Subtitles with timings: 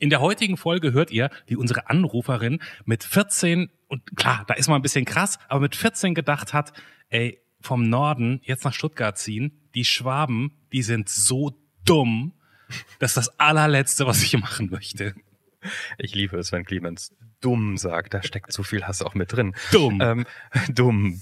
[0.00, 4.66] In der heutigen Folge hört ihr, wie unsere Anruferin mit 14, und klar, da ist
[4.66, 6.72] man ein bisschen krass, aber mit 14 gedacht hat,
[7.10, 11.52] ey, vom Norden jetzt nach Stuttgart ziehen, die Schwaben, die sind so
[11.84, 12.32] dumm,
[12.98, 15.14] das ist das allerletzte, was ich machen möchte.
[15.98, 18.14] Ich liebe es, wenn Clemens dumm sagt.
[18.14, 19.54] Da steckt so viel Hass auch mit drin.
[19.70, 20.00] Dumm.
[20.00, 20.26] Ähm,
[20.74, 21.20] dumm.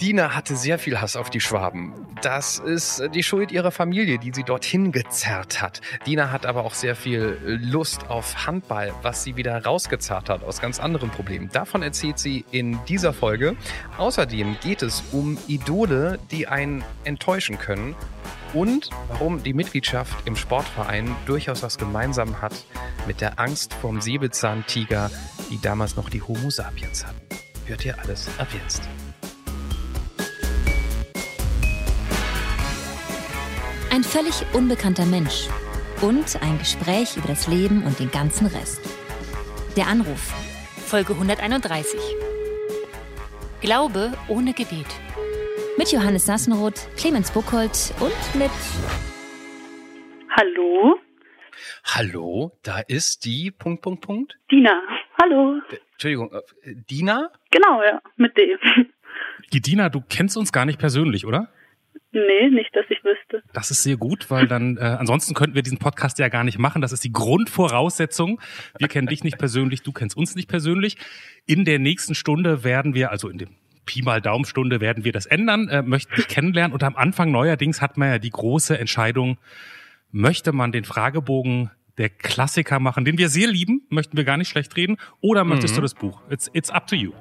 [0.00, 1.92] Dina hatte sehr viel Hass auf die Schwaben.
[2.22, 5.82] Das ist die Schuld ihrer Familie, die sie dorthin gezerrt hat.
[6.06, 10.60] Dina hat aber auch sehr viel Lust auf Handball, was sie wieder rausgezerrt hat aus
[10.60, 11.50] ganz anderen Problemen.
[11.52, 13.56] Davon erzählt sie in dieser Folge.
[13.98, 17.94] Außerdem geht es um Idole, die einen enttäuschen können
[18.54, 22.54] und warum die Mitgliedschaft im Sportverein durchaus was gemeinsam hat
[23.06, 25.10] mit der Angst vorm Säbelzahntiger,
[25.50, 27.20] die damals noch die Homo sapiens hatten.
[27.66, 28.88] Hört ihr alles ab jetzt.
[33.92, 35.48] Ein völlig unbekannter Mensch
[36.00, 38.80] und ein Gespräch über das Leben und den ganzen Rest.
[39.76, 40.32] Der Anruf.
[40.86, 41.98] Folge 131.
[43.60, 44.86] Glaube ohne Gebet.
[45.76, 48.50] Mit Johannes Sassenroth, Clemens Buchholz und mit
[50.36, 50.96] Hallo?
[51.84, 54.38] Hallo, da ist die Punkt, Punkt, Punkt.
[54.52, 54.82] Dina.
[55.20, 55.60] Hallo.
[55.94, 57.32] Entschuldigung, äh, Dina?
[57.50, 58.56] Genau, ja, mit D.
[59.52, 61.48] Die Dina, du kennst uns gar nicht persönlich, oder?
[62.12, 63.42] Nee, nicht, dass ich wüsste.
[63.52, 66.58] Das ist sehr gut, weil dann äh, ansonsten könnten wir diesen Podcast ja gar nicht
[66.58, 66.82] machen.
[66.82, 68.40] Das ist die Grundvoraussetzung.
[68.78, 70.96] Wir kennen dich nicht persönlich, du kennst uns nicht persönlich.
[71.46, 73.50] In der nächsten Stunde werden wir, also in dem
[73.86, 76.72] Pi mal Daumstunde werden wir das ändern, äh, möchten dich kennenlernen.
[76.72, 79.38] Und am Anfang neuerdings hat man ja die große Entscheidung,
[80.10, 84.48] möchte man den Fragebogen der Klassiker machen, den wir sehr lieben, möchten wir gar nicht
[84.48, 85.76] schlecht reden, oder möchtest Mhm.
[85.76, 86.22] du das Buch?
[86.30, 87.12] It's, it's up to you.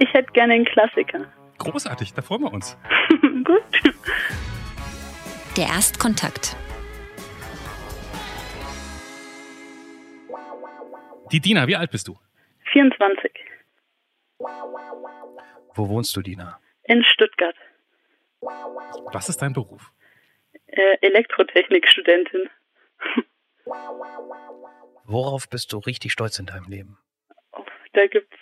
[0.00, 1.26] Ich hätte gerne einen Klassiker.
[1.58, 2.76] Großartig, da freuen wir uns.
[3.44, 3.91] Gut.
[5.56, 6.56] Der Erstkontakt.
[11.30, 12.18] Die Dina, wie alt bist du?
[12.72, 13.30] 24.
[15.74, 16.60] Wo wohnst du, Dina?
[16.84, 17.56] In Stuttgart.
[18.40, 19.92] Was ist dein Beruf?
[20.66, 22.50] Äh, Elektrotechnikstudentin.
[25.04, 26.98] Worauf bist du richtig stolz in deinem Leben?
[27.52, 28.36] Oh, da gibt's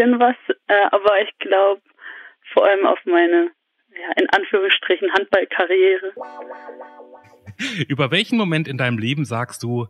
[0.00, 0.36] bisschen was,
[0.68, 1.82] äh, aber ich glaube
[2.52, 3.50] vor allem auf meine,
[3.92, 6.12] ja, in Anführungsstrichen, Handballkarriere.
[7.88, 9.86] Über welchen Moment in deinem Leben sagst du,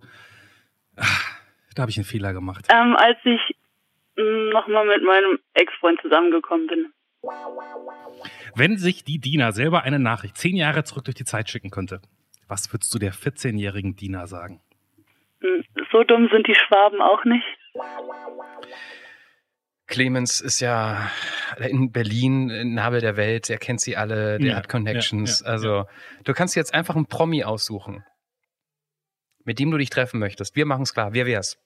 [0.96, 1.04] "Ah,
[1.74, 2.66] da habe ich einen Fehler gemacht?
[2.72, 3.40] Ähm, als ich
[4.52, 6.92] nochmal mit meinem Ex-Freund zusammengekommen bin.
[8.54, 12.00] Wenn sich die Dina selber eine Nachricht zehn Jahre zurück durch die Zeit schicken könnte,
[12.48, 14.60] was würdest du der 14-jährigen Dina sagen?
[15.40, 17.46] Hm, So dumm sind die Schwaben auch nicht.
[19.90, 21.10] Clemens ist ja
[21.58, 25.40] in Berlin ein Nabel der Welt, er kennt sie alle, der Ja, hat Connections.
[25.40, 25.84] ja, ja, also
[26.24, 28.04] du kannst jetzt einfach einen Promi aussuchen,
[29.44, 30.56] mit dem du dich treffen möchtest.
[30.56, 31.12] Wir machen es klar.
[31.12, 31.58] Wer wär's?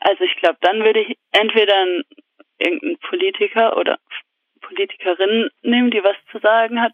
[0.00, 2.02] Also ich glaube, dann würde ich entweder einen,
[2.58, 3.98] irgendeinen Politiker oder
[4.62, 6.92] Politikerin nehmen, die was zu sagen hat.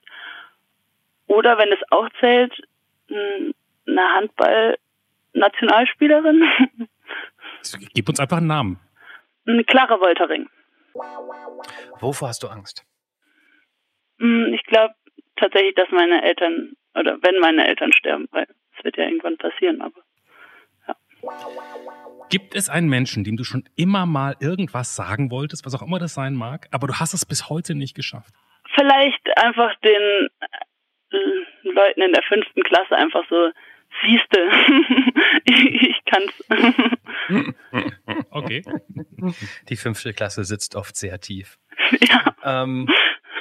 [1.26, 2.52] Oder wenn es auch zählt,
[3.10, 6.42] eine Handball-Nationalspielerin.
[7.94, 8.78] Gib uns einfach einen Namen.
[9.48, 10.48] Eine Clara Woltering.
[12.00, 12.84] Wovor hast du Angst?
[14.18, 14.94] Hm, Ich glaube
[15.36, 19.80] tatsächlich, dass meine Eltern, oder wenn meine Eltern sterben, weil es wird ja irgendwann passieren,
[19.80, 20.00] aber
[22.30, 25.98] Gibt es einen Menschen, dem du schon immer mal irgendwas sagen wolltest, was auch immer
[25.98, 28.32] das sein mag, aber du hast es bis heute nicht geschafft?
[28.78, 30.28] vielleicht einfach den
[31.10, 31.18] äh,
[31.62, 33.50] Leuten in der fünften Klasse einfach so,
[34.02, 34.50] siehste,
[35.44, 36.32] ich, kann's.
[38.30, 38.62] Okay.
[39.68, 41.58] Die fünfte Klasse sitzt oft sehr tief.
[42.00, 42.34] ja.
[42.44, 42.88] Ähm,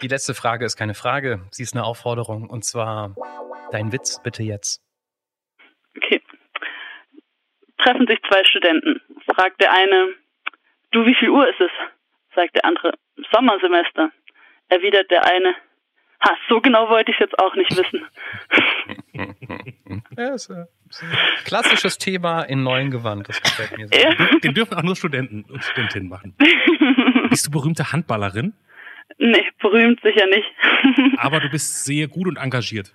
[0.02, 3.16] die letzte Frage ist keine Frage, sie ist eine Aufforderung und zwar
[3.72, 4.82] dein Witz bitte jetzt.
[5.96, 6.22] Okay.
[7.80, 9.02] Treffen sich zwei Studenten.
[9.34, 10.14] Fragt der eine,
[10.92, 11.72] du, wie viel Uhr ist es?
[12.36, 12.94] Sagt der andere,
[13.32, 14.12] Sommersemester.
[14.70, 15.56] Erwidert der eine,
[16.24, 18.06] ha, so genau wollte ich jetzt auch nicht wissen.
[20.18, 20.66] Ja, ist, äh,
[21.46, 24.14] klassisches Thema in neuen Gewand, das gefällt mir sehr.
[24.14, 24.40] Ja.
[24.40, 26.36] Den dürfen auch nur Studenten und Studentinnen machen.
[27.30, 28.54] Bist du berühmte Handballerin,
[29.18, 30.48] nee, berühmt sicher nicht.
[31.18, 32.94] aber du bist sehr gut und engagiert.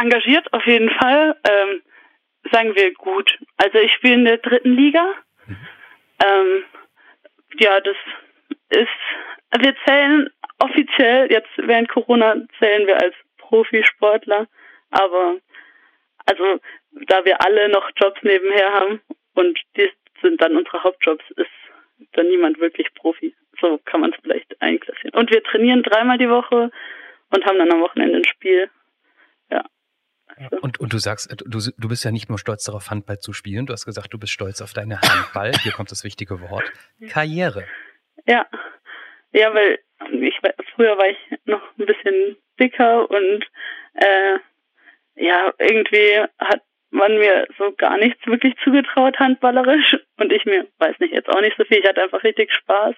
[0.00, 1.36] Engagiert auf jeden Fall.
[1.48, 1.82] Ähm,
[2.52, 3.38] sagen wir gut.
[3.56, 5.14] Also ich spiele in der dritten Liga.
[5.48, 6.64] Ähm,
[7.58, 7.96] ja, das
[8.70, 10.28] ist, wir zählen
[10.58, 14.46] offiziell, jetzt während Corona zählen wir als Profisportler,
[14.90, 15.36] aber
[16.26, 16.60] also
[17.08, 19.00] da wir alle noch Jobs nebenher haben
[19.34, 19.90] und die
[20.22, 21.50] sind dann unsere Hauptjobs, ist
[22.12, 23.34] dann niemand wirklich Profi.
[23.60, 25.18] So kann man es vielleicht einklassieren.
[25.18, 26.70] Und wir trainieren dreimal die Woche
[27.30, 28.70] und haben dann am Wochenende ein Spiel.
[29.50, 29.64] Ja.
[30.60, 33.66] Und, und du sagst, du, du bist ja nicht nur stolz darauf, Handball zu spielen,
[33.66, 36.70] du hast gesagt, du bist stolz auf deine Handball, hier kommt das wichtige Wort,
[37.08, 37.64] Karriere.
[38.26, 38.46] Ja,
[39.32, 39.78] ja, weil
[40.12, 40.38] ich
[40.74, 43.44] früher war ich noch ein bisschen dicker und
[43.94, 44.38] äh,
[45.16, 49.96] ja, irgendwie hat man mir so gar nichts wirklich zugetraut, handballerisch.
[50.18, 51.78] Und ich mir, weiß nicht, jetzt auch nicht so viel.
[51.78, 52.94] Ich hatte einfach richtig Spaß.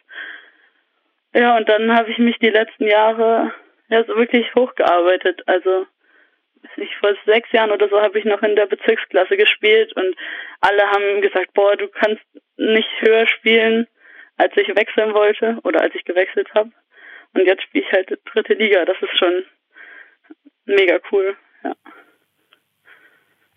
[1.35, 3.53] Ja, und dann habe ich mich die letzten Jahre
[3.89, 5.43] ja so wirklich hochgearbeitet.
[5.47, 5.87] Also,
[6.77, 10.17] nicht, vor sechs Jahren oder so habe ich noch in der Bezirksklasse gespielt und
[10.61, 12.25] alle haben gesagt, boah, du kannst
[12.57, 13.87] nicht höher spielen,
[14.37, 16.71] als ich wechseln wollte oder als ich gewechselt habe.
[17.35, 18.85] Und jetzt spiele ich halt dritte Liga.
[18.85, 19.45] Das ist schon
[20.65, 21.37] mega cool.
[21.63, 21.75] Ja.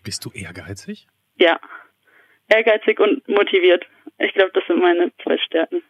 [0.02, 1.06] Bist du ehrgeizig?
[1.36, 1.58] Ja.
[2.48, 3.84] Ehrgeizig und motiviert.
[4.18, 5.82] Ich glaube, das sind meine zwei Stärken.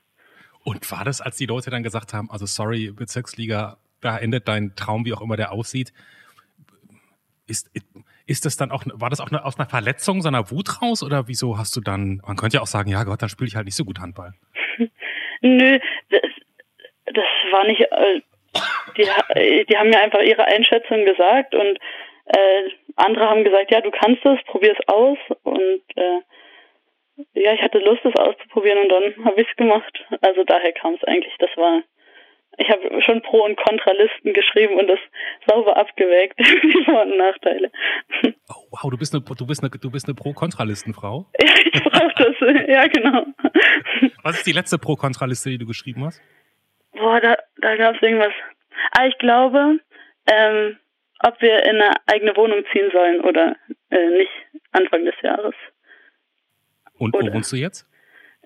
[0.64, 4.74] Und war das, als die Leute dann gesagt haben, also sorry, Bezirksliga, da endet dein
[4.76, 5.92] Traum, wie auch immer der aussieht,
[7.46, 7.70] ist,
[8.26, 11.02] ist das dann auch, war das auch eine, aus einer Verletzung, so einer Wut raus
[11.02, 13.56] oder wieso hast du dann, man könnte ja auch sagen, ja Gott, dann spiele ich
[13.56, 14.34] halt nicht so gut Handball.
[15.40, 15.78] Nö,
[16.10, 16.22] das,
[17.06, 18.20] das war nicht, äh,
[18.96, 21.78] die, die haben mir einfach ihre Einschätzung gesagt und
[22.32, 26.20] äh, andere haben gesagt, ja, du kannst es, probier es aus und äh,
[27.34, 30.04] ja, ich hatte Lust, es auszuprobieren und dann habe ich es gemacht.
[30.22, 31.34] Also daher kam es eigentlich.
[31.38, 31.82] Das war,
[32.56, 34.98] ich habe schon Pro- und Kontralisten geschrieben und das
[35.46, 37.70] sauber abgewägt, die Vor- und Nachteile.
[38.48, 41.26] Oh, wow, du bist eine, du bist eine, du bist eine Pro-Kontralistenfrau.
[41.74, 42.66] Ja, ich brauche das.
[42.68, 43.24] ja, genau.
[44.22, 46.20] Was ist die letzte Pro-Kontraliste, die du geschrieben hast?
[46.92, 48.34] Boah, da, da gab es irgendwas.
[48.90, 49.78] Ah, ich glaube,
[50.30, 50.76] ähm,
[51.22, 53.56] ob wir in eine eigene Wohnung ziehen sollen oder
[53.90, 54.30] äh, nicht
[54.72, 55.54] Anfang des Jahres.
[56.98, 57.88] Und wo wohnst du jetzt?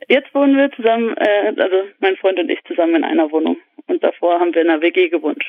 [0.08, 3.56] Jetzt wohnen wir zusammen, äh, also mein Freund und ich zusammen in einer Wohnung.
[3.86, 5.42] Und davor haben wir in einer WG gewohnt.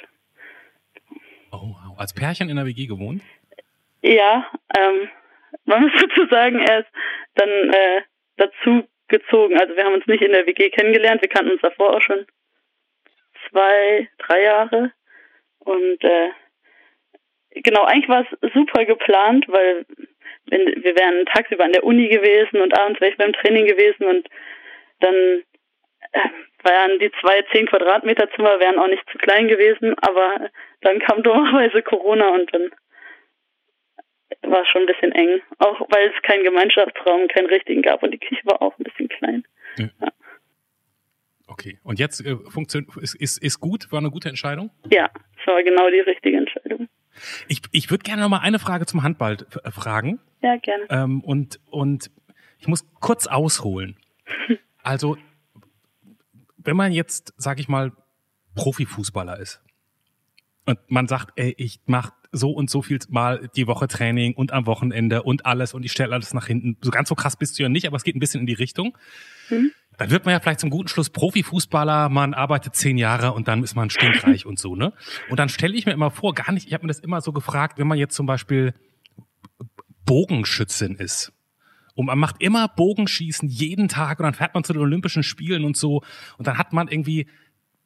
[1.52, 1.98] Oh, wow.
[1.98, 3.22] Als Pärchen in einer WG gewohnt?
[4.02, 5.10] Ja, ähm,
[5.66, 6.90] man muss dazu sagen, er ist
[7.36, 8.02] dann äh,
[8.38, 9.60] dazu gezogen.
[9.60, 12.26] Also wir haben uns nicht in der WG kennengelernt, wir kannten uns davor auch schon
[13.50, 14.92] zwei, drei Jahre.
[15.60, 16.30] Und äh,
[17.64, 19.86] genau, eigentlich war es super geplant, weil
[20.50, 24.06] wenn, wir wären tagsüber an der Uni gewesen und abends wäre ich beim Training gewesen
[24.06, 24.28] und
[25.00, 25.44] dann
[26.12, 26.20] äh,
[26.64, 30.50] waren die zwei zehn Quadratmeter Zimmer wären auch nicht zu klein gewesen, aber
[30.82, 32.72] dann kam dummerweise Corona und dann
[34.44, 35.42] war es schon ein bisschen eng.
[35.60, 39.10] Auch weil es keinen Gemeinschaftsraum, keinen richtigen gab und die Küche war auch ein bisschen
[39.10, 39.44] klein.
[39.78, 39.90] Ja.
[40.02, 40.08] Ja.
[41.48, 41.80] Okay.
[41.84, 44.70] Und jetzt äh, funktioniert ist, ist, ist gut, war eine gute Entscheidung?
[44.92, 46.47] Ja, es war genau die richtige Entscheidung.
[47.48, 50.20] Ich, ich würde gerne noch mal eine Frage zum Handball äh, fragen.
[50.42, 50.86] Ja, gerne.
[50.90, 52.12] Ähm, und, und
[52.60, 53.98] ich muss kurz ausholen.
[54.84, 55.18] Also,
[56.56, 57.92] wenn man jetzt, sag ich mal,
[58.56, 59.62] Profifußballer ist
[60.66, 64.52] und man sagt, ey, ich mach so und so viel mal die Woche Training und
[64.52, 66.78] am Wochenende und alles und ich stelle alles nach hinten.
[66.82, 68.54] So ganz so krass bist du ja nicht, aber es geht ein bisschen in die
[68.54, 68.98] Richtung.
[69.50, 69.72] Mhm.
[69.98, 73.64] Dann wird man ja vielleicht zum guten Schluss Profifußballer, man arbeitet zehn Jahre und dann
[73.64, 74.94] ist man stinkreich und so, ne?
[75.30, 77.32] Und dann stelle ich mir immer vor, gar nicht, ich habe mir das immer so
[77.32, 78.74] gefragt, wenn man jetzt zum Beispiel
[80.06, 81.34] Bogenschützin ist.
[81.96, 85.66] Und man macht immer Bogenschießen jeden Tag und dann fährt man zu den Olympischen Spielen
[85.66, 86.04] und so.
[86.38, 87.28] Und dann hat man irgendwie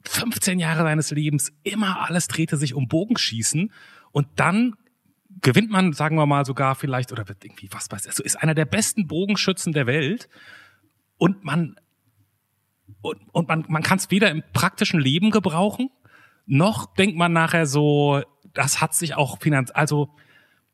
[0.03, 3.71] 15 Jahre seines Lebens immer alles drehte sich um Bogenschießen.
[4.11, 4.75] Und dann
[5.41, 8.35] gewinnt man, sagen wir mal sogar vielleicht, oder wird irgendwie, was weiß ich, also ist
[8.35, 10.27] einer der besten Bogenschützen der Welt.
[11.17, 11.75] Und man,
[13.01, 15.89] und, und man, man kann es weder im praktischen Leben gebrauchen,
[16.45, 18.21] noch denkt man nachher so,
[18.53, 20.09] das hat sich auch finanziell, also,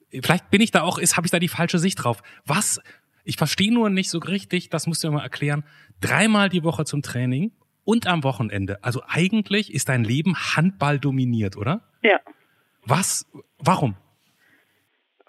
[0.09, 2.21] vielleicht bin ich da auch, ist, habe ich da die falsche Sicht drauf.
[2.45, 2.81] Was,
[3.24, 5.63] ich verstehe nur nicht so richtig, das musst du mir mal erklären,
[6.01, 7.51] dreimal die Woche zum Training
[7.83, 8.83] und am Wochenende.
[8.83, 11.81] Also eigentlich ist dein Leben Handball dominiert, oder?
[12.01, 12.19] Ja.
[12.86, 13.95] Was, warum?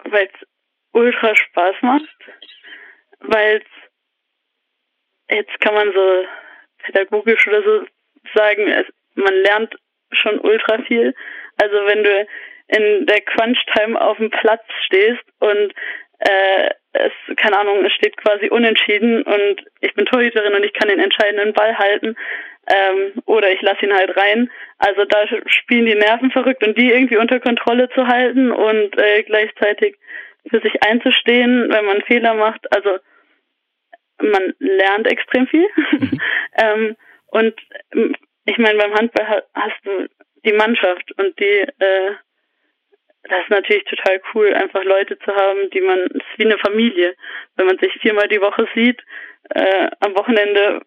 [0.05, 0.47] Weil es
[0.91, 2.17] ultra Spaß macht,
[3.19, 6.23] weil es, jetzt kann man so
[6.83, 7.85] pädagogisch oder so
[8.33, 9.75] sagen, es, man lernt
[10.11, 11.13] schon ultra viel.
[11.61, 12.27] Also wenn du
[12.67, 15.73] in der Crunch-Time auf dem Platz stehst und
[16.19, 20.89] äh, es, keine Ahnung, es steht quasi unentschieden und ich bin Torhüterin und ich kann
[20.89, 22.15] den entscheidenden Ball halten
[22.67, 24.49] ähm, oder ich lasse ihn halt rein.
[24.77, 29.23] Also da spielen die Nerven verrückt und die irgendwie unter Kontrolle zu halten und äh,
[29.23, 29.97] gleichzeitig
[30.49, 32.71] für sich einzustehen, wenn man Fehler macht.
[32.75, 32.97] Also
[34.21, 35.67] man lernt extrem viel.
[35.91, 36.21] Mhm.
[36.57, 36.95] ähm,
[37.27, 37.55] und
[38.45, 40.07] ich meine, beim Handball hast du
[40.45, 42.15] die Mannschaft und die äh,
[43.23, 46.57] das ist natürlich total cool, einfach Leute zu haben, die man, es ist wie eine
[46.57, 47.15] Familie.
[47.55, 49.01] Wenn man sich viermal die Woche sieht,
[49.49, 50.81] äh, am Wochenende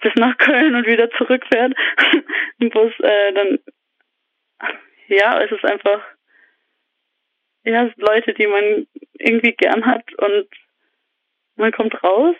[0.00, 1.74] bis nach Köln und wieder zurückfährt
[2.58, 3.58] im Bus, äh, dann,
[5.08, 6.02] ja, es ist einfach,
[7.64, 8.86] ja, Leute, die man
[9.18, 10.46] irgendwie gern hat und
[11.56, 12.36] man kommt raus.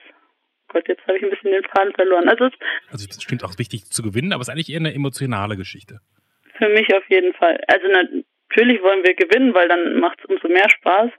[0.75, 2.29] Gott, jetzt habe ich ein bisschen den Faden verloren.
[2.29, 2.51] Also,
[2.91, 6.01] also es stimmt auch wichtig zu gewinnen, aber es ist eigentlich eher eine emotionale Geschichte.
[6.59, 7.61] Für mich auf jeden Fall.
[7.69, 11.11] Also natürlich wollen wir gewinnen, weil dann macht es umso mehr Spaß.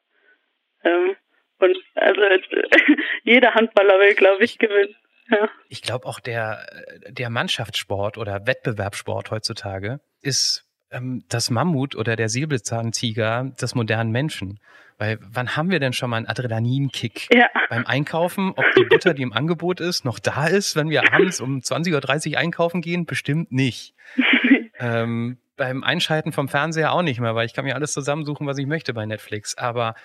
[0.84, 1.16] Ähm,
[1.60, 2.22] und also
[3.24, 4.96] jeder Handballer will, glaube ich, gewinnen.
[5.30, 5.50] Ja.
[5.70, 6.68] Ich glaube auch der,
[7.08, 14.60] der Mannschaftssport oder Wettbewerbssport heutzutage ist ähm, das Mammut oder der Säbelzahntiger des modernen Menschen.
[14.98, 17.48] Weil wann haben wir denn schon mal einen Adrenalinkick ja.
[17.70, 18.54] beim Einkaufen?
[18.56, 22.32] Ob die Butter, die im Angebot ist, noch da ist, wenn wir abends um 20.30
[22.32, 23.06] Uhr einkaufen gehen?
[23.06, 23.94] Bestimmt nicht.
[24.80, 28.58] ähm, beim Einschalten vom Fernseher auch nicht mehr, weil ich kann mir alles zusammensuchen, was
[28.58, 29.58] ich möchte bei Netflix.
[29.58, 29.96] Aber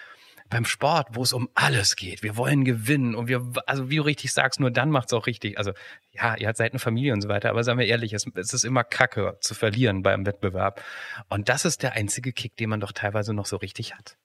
[0.51, 4.03] beim Sport, wo es um alles geht, wir wollen gewinnen und wir, also wie du
[4.03, 5.57] richtig sagst, nur dann macht's auch richtig.
[5.57, 5.73] Also
[6.11, 8.65] ja, ihr seid eine Familie und so weiter, aber sagen wir ehrlich, es, es ist
[8.65, 10.83] immer Kacke zu verlieren beim Wettbewerb.
[11.29, 14.17] Und das ist der einzige Kick, den man doch teilweise noch so richtig hat.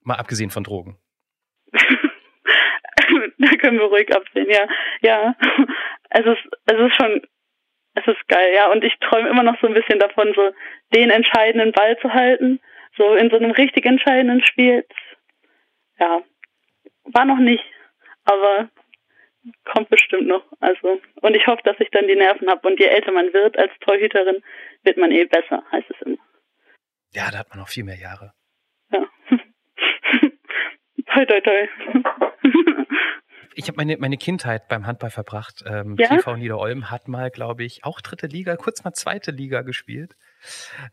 [0.00, 0.96] Mal abgesehen von Drogen.
[1.72, 4.66] da können wir ruhig absehen, ja.
[5.02, 5.36] Ja.
[6.14, 7.22] Es ist, es ist schon,
[7.94, 8.70] es ist geil, ja.
[8.70, 10.50] Und ich träume immer noch so ein bisschen davon, so
[10.94, 12.60] den entscheidenden Ball zu halten
[12.96, 14.84] so in so einem richtig entscheidenden Spiel,
[15.98, 16.22] ja,
[17.04, 17.64] war noch nicht,
[18.24, 18.70] aber
[19.64, 20.44] kommt bestimmt noch.
[20.60, 22.66] Also und ich hoffe, dass ich dann die Nerven habe.
[22.68, 24.42] Und je älter man wird als Torhüterin,
[24.82, 26.18] wird man eh besser, heißt es immer.
[27.14, 28.32] Ja, da hat man noch viel mehr Jahre.
[28.90, 29.06] Ja.
[31.06, 31.68] toi, toi, toi.
[33.54, 35.62] ich habe meine, meine Kindheit beim Handball verbracht.
[35.66, 36.08] Ähm, ja?
[36.08, 40.14] TV Niederolm hat mal, glaube ich, auch dritte Liga, kurz mal zweite Liga gespielt.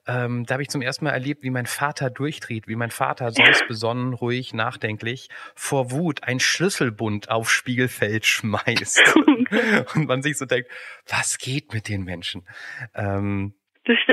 [0.07, 3.31] Ähm, da habe ich zum ersten Mal erlebt, wie mein Vater durchdreht, wie mein Vater
[3.31, 9.15] sonst besonnen, ruhig, nachdenklich vor Wut ein Schlüsselbund aufs Spielfeld schmeißt.
[9.95, 10.69] Und man sich so denkt,
[11.07, 12.47] was geht mit den Menschen?
[12.93, 13.53] Ähm,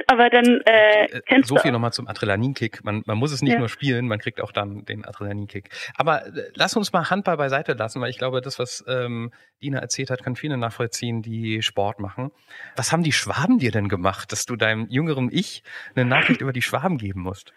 [0.06, 2.84] aber dann äh, äh, kennst so viel nochmal zum Adrenalinkick.
[2.84, 3.58] Man, man muss es nicht ja.
[3.58, 5.68] nur spielen, man kriegt auch dann den Adrenalinkick.
[5.96, 9.32] Aber äh, lass uns mal Handball beiseite lassen, weil ich glaube, das, was ähm,
[9.62, 12.30] Dina erzählt hat, kann viele nachvollziehen, die Sport machen.
[12.76, 15.62] Was haben die Schwaben dir denn gemacht, dass du deinem jüngeren Ich
[15.94, 17.52] eine Nachricht über die Schwaben geben musst?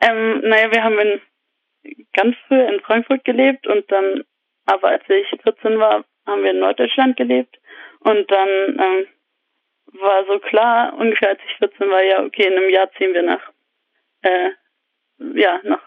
[0.00, 1.20] Ähm, naja, wir haben in,
[2.12, 4.24] ganz früh in Frankfurt gelebt und dann,
[4.66, 7.56] aber als ich 14 war, haben wir in Norddeutschland gelebt
[8.00, 9.06] und dann ähm,
[10.00, 13.22] war so klar, ungefähr als ich 14 war, ja, okay, in einem Jahr ziehen wir
[13.22, 13.52] nach,
[14.22, 14.50] äh,
[15.34, 15.82] ja, nach,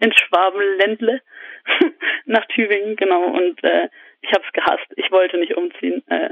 [0.00, 1.20] ins Schwabenländle,
[2.26, 3.88] nach Tübingen, genau, und äh,
[4.20, 4.86] ich habe es gehasst.
[4.96, 6.02] Ich wollte nicht umziehen.
[6.08, 6.30] Äh,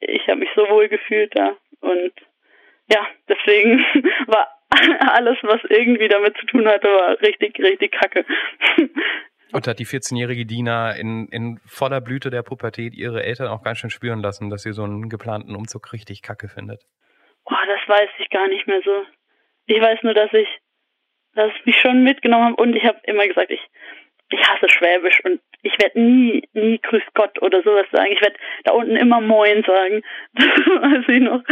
[0.00, 2.12] ich habe mich so wohl gefühlt da und
[2.90, 3.78] ja, deswegen
[4.26, 4.48] war
[5.12, 8.24] alles, was irgendwie damit zu tun hatte, war richtig, richtig kacke.
[9.52, 13.78] Und hat die 14-jährige Dina in, in voller Blüte der Pubertät ihre Eltern auch ganz
[13.78, 16.84] schön spüren lassen, dass sie so einen geplanten Umzug richtig kacke findet?
[17.44, 19.04] Boah, das weiß ich gar nicht mehr so.
[19.66, 20.48] Ich weiß nur, dass ich,
[21.34, 23.60] dass ich mich schon mitgenommen habe und ich habe immer gesagt, ich,
[24.30, 28.10] ich hasse Schwäbisch und ich werde nie, nie Grüß Gott oder sowas sagen.
[28.12, 30.02] Ich werde da unten immer Moin sagen.
[30.34, 31.42] Das weiß ich noch.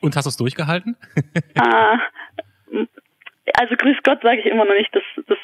[0.00, 0.96] Und hast du es durchgehalten?
[1.56, 2.00] ah,
[3.54, 4.94] also Grüß Gott sage ich immer noch nicht.
[4.94, 5.38] Das, das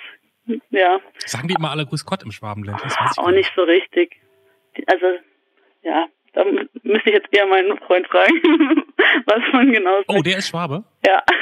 [0.71, 1.01] ja.
[1.27, 2.81] Sagen die immer alle Grüß Gott im Schwabenland?
[2.83, 4.21] Das weiß ich auch nicht so richtig.
[4.87, 5.07] Also,
[5.83, 8.33] ja, da müsste ich jetzt eher meinen Freund fragen,
[9.27, 10.09] was man genau sagt.
[10.09, 10.85] Oh, der ist Schwabe?
[11.07, 11.23] Ja.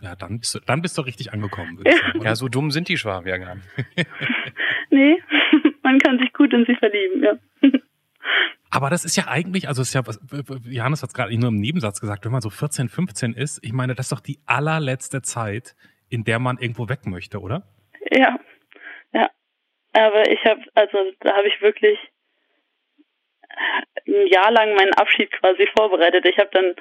[0.00, 1.82] Ja, dann bist du, dann bist du richtig angekommen.
[1.84, 1.96] Ja.
[1.96, 3.66] Sagen, ja, so dumm sind die Schwaben ja gar nicht.
[4.90, 5.20] nee,
[5.82, 7.32] man kann sich gut in sie verlieben, ja.
[8.70, 10.02] Aber das ist ja eigentlich, also ist ja,
[10.66, 13.72] Johannes hat es gerade nur im Nebensatz gesagt, wenn man so 14, 15 ist, ich
[13.72, 15.74] meine, das ist doch die allerletzte Zeit,
[16.08, 17.64] in der man irgendwo weg möchte, oder?
[18.12, 18.38] Ja.
[19.92, 21.98] Aber ich habe, also da habe ich wirklich
[24.06, 26.24] ein Jahr lang meinen Abschied quasi vorbereitet.
[26.26, 26.74] Ich habe dann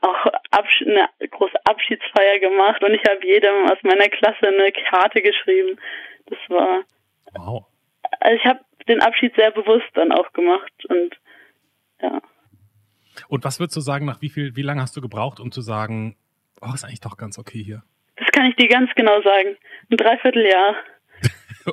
[0.00, 5.22] auch Absch eine große Abschiedsfeier gemacht und ich habe jedem aus meiner Klasse eine Karte
[5.22, 5.78] geschrieben.
[6.26, 6.84] Das war.
[7.34, 7.64] Wow.
[8.20, 11.16] Also ich habe den Abschied sehr bewusst dann auch gemacht und
[12.00, 12.20] ja.
[13.28, 15.60] Und was würdest du sagen, nach wie viel, wie lange hast du gebraucht, um zu
[15.60, 16.16] sagen,
[16.60, 17.82] oh, ist eigentlich doch ganz okay hier?
[18.16, 19.56] Das kann ich dir ganz genau sagen.
[19.90, 20.76] Ein Dreivierteljahr.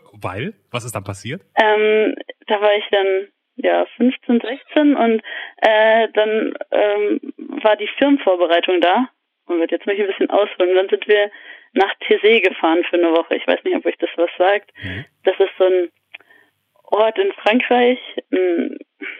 [0.13, 0.53] Weil?
[0.71, 1.41] Was ist dann passiert?
[1.55, 2.15] Ähm,
[2.47, 5.21] da war ich dann ja 15, 16 und
[5.61, 7.33] äh, dann ähm,
[7.63, 9.09] war die Firmenvorbereitung da
[9.45, 10.75] und wird jetzt mich ein bisschen ausholen.
[10.75, 11.31] Dann sind wir
[11.73, 13.35] nach Tessé gefahren für eine Woche.
[13.35, 14.71] Ich weiß nicht, ob euch das was sagt.
[14.81, 15.05] Mhm.
[15.23, 15.89] Das ist so ein
[16.83, 17.99] Ort in Frankreich,
[18.31, 18.77] ein,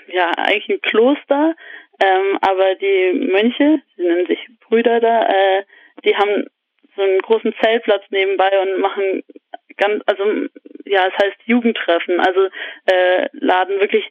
[0.08, 1.56] ja eigentlich ein Kloster,
[2.04, 5.64] ähm, aber die Mönche, die nennen sich Brüder da, äh,
[6.04, 6.48] die haben
[6.96, 9.24] so einen großen Zeltplatz nebenbei und machen
[9.78, 10.24] ganz, also
[10.86, 12.48] ja, es heißt Jugendtreffen, also
[12.86, 14.10] äh, laden wirklich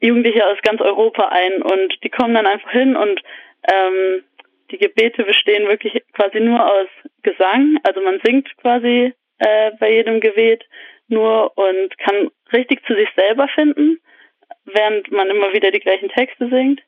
[0.00, 3.20] Jugendliche aus ganz Europa ein und die kommen dann einfach hin und
[3.70, 4.24] ähm,
[4.70, 6.88] die Gebete bestehen wirklich quasi nur aus
[7.22, 10.64] Gesang, also man singt quasi äh, bei jedem Gebet
[11.08, 14.00] nur und kann richtig zu sich selber finden,
[14.64, 16.80] während man immer wieder die gleichen Texte singt.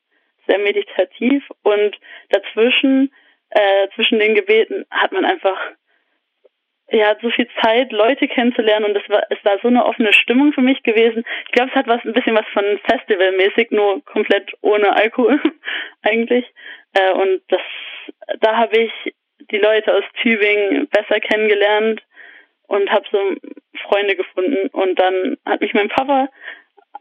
[0.46, 1.96] Sehr meditativ und
[2.30, 3.12] dazwischen,
[3.50, 5.58] äh, zwischen den Gebeten hat man einfach
[6.90, 10.52] ja, so viel Zeit, Leute kennenzulernen und es war, es war so eine offene Stimmung
[10.52, 11.24] für mich gewesen.
[11.46, 15.40] Ich glaube, es hat was, ein bisschen was von Festivalmäßig, nur komplett ohne Alkohol
[16.02, 16.44] eigentlich.
[16.92, 17.60] Äh, und das,
[18.40, 19.14] da habe ich
[19.50, 22.02] die Leute aus Tübingen besser kennengelernt
[22.66, 23.18] und habe so
[23.88, 24.68] Freunde gefunden.
[24.68, 26.28] Und dann hat mich mein Papa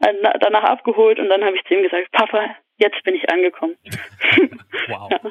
[0.00, 3.76] äh, danach abgeholt und dann habe ich zu ihm gesagt, Papa, jetzt bin ich angekommen.
[4.88, 5.10] wow.
[5.10, 5.20] Ja.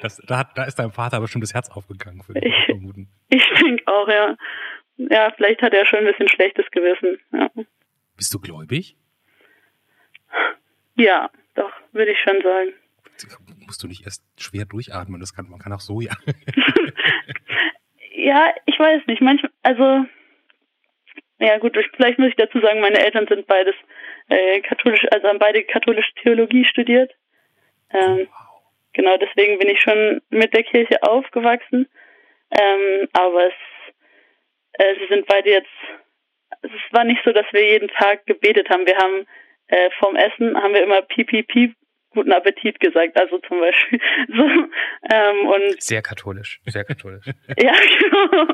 [0.00, 3.08] Das, da, hat, da ist deinem Vater bestimmt das Herz aufgegangen, würde ich vermuten.
[3.28, 4.36] Ich denke auch, ja.
[4.96, 7.18] Ja, vielleicht hat er schon ein bisschen schlechtes Gewissen.
[7.32, 7.50] Ja.
[8.16, 8.96] Bist du gläubig?
[10.96, 12.72] Ja, doch, würde ich schon sagen.
[13.66, 16.12] Musst du nicht erst schwer durchatmen, das kann, man kann auch so, ja.
[18.14, 20.06] ja, ich weiß nicht, manchmal, also,
[21.38, 23.74] ja gut, vielleicht muss ich dazu sagen, meine Eltern sind beides
[24.28, 27.12] äh, katholisch, also haben beide katholische Theologie studiert.
[27.90, 28.28] Ähm.
[28.96, 31.86] Genau, deswegen bin ich schon mit der Kirche aufgewachsen.
[32.50, 33.54] Ähm, aber es,
[34.72, 35.68] äh, sie sind beide jetzt,
[36.62, 38.86] es war nicht so, dass wir jeden Tag gebetet haben.
[38.86, 39.26] Wir haben
[39.66, 41.74] äh, vorm Essen haben wir immer piep, piep, piep,
[42.16, 44.00] guten Appetit gesagt, also zum Beispiel.
[44.28, 47.26] So, ähm, und sehr katholisch, sehr katholisch.
[47.58, 48.46] ja, genau.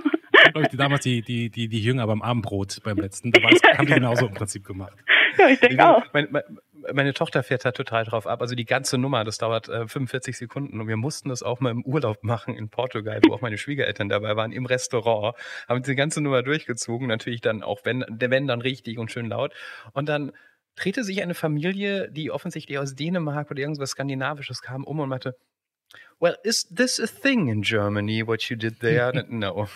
[0.52, 3.40] Glaube ich, damals die, die, die, die Jünger beim Abendbrot beim letzten, da
[3.78, 4.96] haben die genauso im Prinzip gemacht.
[5.38, 6.04] Ja, ich denke auch.
[6.12, 6.44] Meine, meine,
[6.92, 8.42] meine, Tochter fährt da total drauf ab.
[8.42, 11.70] Also die ganze Nummer, das dauert äh, 45 Sekunden und wir mussten das auch mal
[11.70, 15.36] im Urlaub machen in Portugal, wo auch meine Schwiegereltern dabei waren, im Restaurant,
[15.68, 19.54] haben die ganze Nummer durchgezogen, natürlich dann auch, wenn, wenn dann richtig und schön laut.
[19.92, 20.32] Und dann
[20.76, 25.36] drehte sich eine Familie, die offensichtlich aus Dänemark oder irgendwas Skandinavisches kam, um und meinte,
[26.18, 29.24] Well, is this a thing in Germany, what you did there?
[29.28, 29.68] no.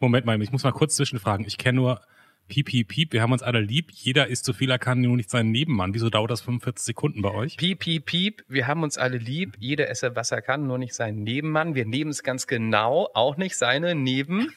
[0.00, 1.46] Moment mal, ich muss mal kurz zwischenfragen.
[1.46, 2.00] Ich kenne nur
[2.46, 3.86] Piep, piep, piep, wir haben uns alle lieb.
[3.90, 5.94] Jeder ist zu viel, er kann nur nicht seinen Nebenmann.
[5.94, 7.56] Wieso dauert das 45 Sekunden bei euch?
[7.56, 9.54] Piep, piep, piep, wir haben uns alle lieb.
[9.58, 11.74] Jeder esse, was er kann, nur nicht seinen Nebenmann.
[11.74, 14.54] Wir nehmen es ganz genau, auch nicht seine Neben.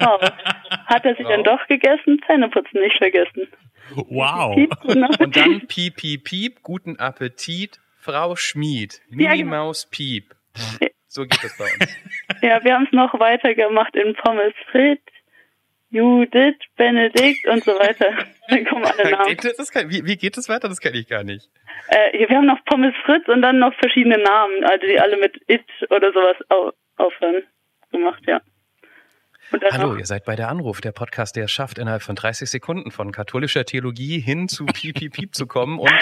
[0.00, 0.18] Oh.
[0.86, 1.28] Hat er sich oh.
[1.28, 2.20] dann doch gegessen?
[2.26, 3.48] Zähneputzen nicht vergessen.
[3.94, 4.56] Wow.
[5.18, 9.00] Und dann piep, piep, piep, guten Appetit, Frau Schmied.
[9.08, 9.50] Minnie ja, genau.
[9.50, 10.34] Maus Piep.
[11.08, 11.96] So geht es bei uns.
[12.42, 15.00] Ja, wir haben es noch weitergemacht in Pommes Frit,
[15.94, 18.06] Judith, Benedikt und so weiter.
[18.48, 19.36] Dann kommen alle Namen.
[19.56, 20.68] Das, kann, wie, wie, geht das weiter?
[20.68, 21.48] Das kenne ich gar nicht.
[21.86, 25.40] Äh, wir haben noch Pommes Fritz und dann noch verschiedene Namen, also die alle mit
[25.46, 26.36] It oder sowas
[26.96, 27.44] aufhören
[27.92, 28.40] gemacht, ja.
[29.70, 32.90] Hallo, ihr seid bei der Anruf, der Podcast, der es schafft, innerhalb von 30 Sekunden
[32.90, 35.92] von katholischer Theologie hin zu Piep, Piep, Piep zu kommen und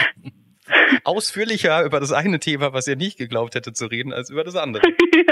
[1.05, 4.57] ausführlicher über das eine Thema, was ihr nicht geglaubt hättet zu reden, als über das
[4.57, 4.85] andere.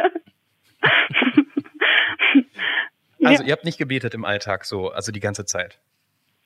[3.24, 3.48] Also ja.
[3.48, 5.78] ihr habt nicht gebetet im Alltag so, also die ganze Zeit?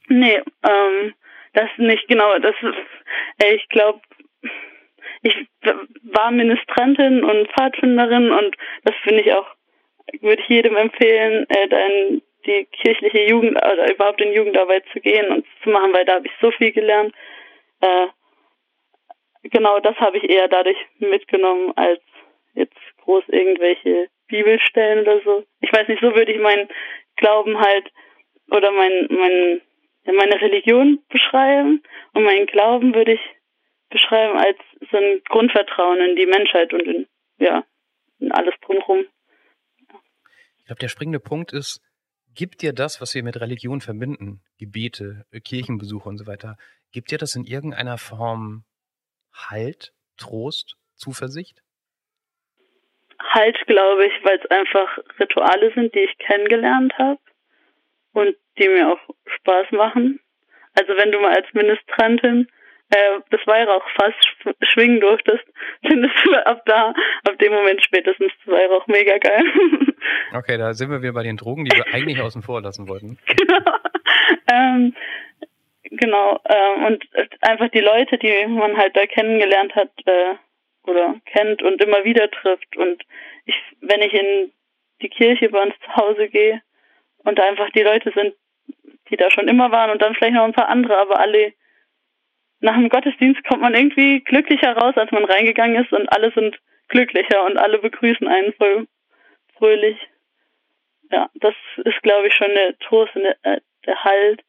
[0.08, 1.14] Nee, ähm,
[1.52, 2.38] das nicht genau.
[2.38, 2.54] Das
[3.42, 4.00] äh, ich glaube,
[5.22, 5.48] ich
[6.02, 9.46] war Ministrantin und Pfadfinderin und das finde ich auch,
[10.20, 15.30] würde ich jedem empfehlen, äh, dann die kirchliche Jugend oder überhaupt in Jugendarbeit zu gehen
[15.30, 17.14] und zu machen, weil da habe ich so viel gelernt.
[17.80, 18.06] Äh,
[19.44, 22.02] genau, das habe ich eher dadurch mitgenommen, als
[22.54, 25.44] jetzt groß irgendwelche Bibelstellen oder so.
[25.60, 26.68] Ich weiß nicht, so würde ich meinen
[27.16, 27.90] Glauben halt
[28.50, 29.60] oder mein, mein,
[30.06, 31.82] meine Religion beschreiben
[32.12, 33.20] und meinen Glauben würde ich
[33.90, 34.58] beschreiben als
[34.90, 37.06] so ein Grundvertrauen in die Menschheit und in,
[37.38, 37.64] ja,
[38.18, 39.04] in alles drumherum.
[40.58, 41.80] Ich glaube, der springende Punkt ist,
[42.34, 46.56] gibt dir das, was wir mit Religion verbinden, Gebete, Kirchenbesuche und so weiter,
[46.90, 48.64] gibt dir das in irgendeiner Form
[49.32, 51.63] Halt, Trost, Zuversicht?
[53.30, 57.18] Halt, glaube ich, weil es einfach Rituale sind, die ich kennengelernt habe
[58.12, 60.20] und die mir auch Spaß machen.
[60.78, 62.48] Also wenn du mal als Ministrantin
[62.90, 64.14] äh, das Weihrauchfass
[64.62, 65.44] schwingen durftest,
[65.86, 69.44] findest du ab da, ab dem Moment spätestens das Weihrauch mega geil.
[70.34, 73.18] Okay, da sind wir wieder bei den Drogen, die wir eigentlich außen vor lassen wollten.
[73.26, 73.76] Genau.
[74.50, 74.94] Ähm,
[75.84, 76.40] genau.
[76.44, 77.04] Ähm, und
[77.40, 80.34] einfach die Leute, die man halt da kennengelernt hat, äh,
[80.86, 82.76] oder kennt und immer wieder trifft.
[82.76, 83.02] Und
[83.44, 84.52] ich, wenn ich in
[85.02, 86.62] die Kirche bei uns zu Hause gehe
[87.18, 88.34] und da einfach die Leute sind,
[89.10, 91.52] die da schon immer waren und dann vielleicht noch ein paar andere, aber alle
[92.60, 96.58] nach dem Gottesdienst kommt man irgendwie glücklicher raus, als man reingegangen ist und alle sind
[96.88, 98.86] glücklicher und alle begrüßen einen voll
[99.58, 99.98] fröhlich.
[101.10, 104.42] Ja, das ist, glaube ich, schon der Trost und der, äh, der Halt,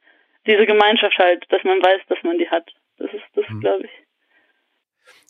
[0.48, 2.72] diese Gemeinschaft halt, dass man weiß, dass man die hat.
[2.98, 3.60] Das ist das, mhm.
[3.60, 4.05] glaube ich.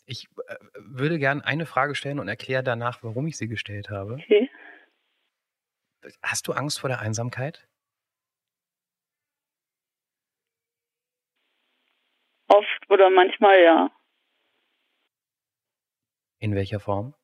[0.06, 4.14] Ich äh, würde gern eine Frage stellen und erkläre danach, warum ich sie gestellt habe.
[4.14, 4.48] Okay.
[6.22, 7.66] Hast du Angst vor der Einsamkeit?
[12.46, 13.90] Oft oder manchmal ja.
[16.38, 17.14] In welcher Form?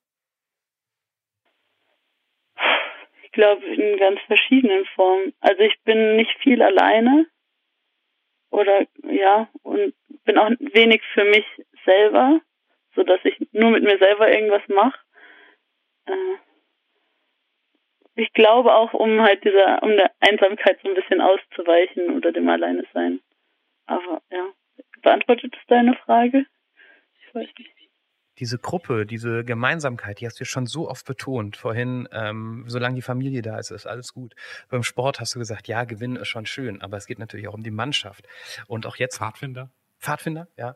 [3.23, 5.33] Ich glaube in ganz verschiedenen Formen.
[5.41, 7.27] Also ich bin nicht viel alleine
[8.51, 11.47] oder ja und bin auch wenig für mich
[11.85, 12.41] selber,
[12.95, 14.99] so dass ich nur mit mir selber irgendwas mache.
[16.07, 16.37] Äh,
[18.15, 22.49] ich glaube auch, um halt dieser, um der Einsamkeit so ein bisschen auszuweichen oder dem
[22.49, 23.21] Alleine sein.
[23.87, 24.49] Aber ja,
[25.01, 26.45] beantwortet es deine Frage?
[27.21, 27.83] Ich weiß nicht
[28.39, 31.57] diese Gruppe, diese Gemeinsamkeit, die hast du schon so oft betont.
[31.57, 34.35] Vorhin, ähm, solange die Familie da ist, ist alles gut.
[34.69, 37.55] Beim Sport hast du gesagt, ja, Gewinnen ist schon schön, aber es geht natürlich auch
[37.55, 38.27] um die Mannschaft.
[38.67, 39.19] Und auch jetzt.
[39.19, 39.71] Pfadfinder?
[40.01, 40.75] Pfadfinder, ja.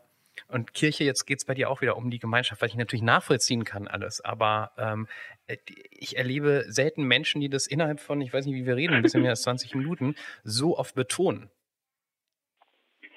[0.48, 3.64] Und Kirche, jetzt geht's bei dir auch wieder um die Gemeinschaft, weil ich natürlich nachvollziehen
[3.64, 4.24] kann alles.
[4.24, 5.08] Aber ähm,
[5.46, 5.56] äh,
[5.90, 9.02] ich erlebe selten Menschen, die das innerhalb von, ich weiß nicht, wie wir reden, ein
[9.02, 11.50] bisschen mehr als 20 Minuten, so oft betonen.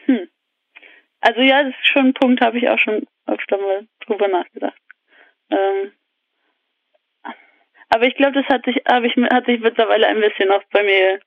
[0.06, 0.28] Hm.
[1.22, 4.80] Also ja, das ist schon ein Punkt, habe ich auch schon öfter mal drüber nachgedacht.
[5.50, 5.92] Ähm,
[7.90, 10.84] aber ich glaube, das hat sich, habe ich, hat sich mittlerweile ein bisschen auch bei
[10.84, 11.20] mir,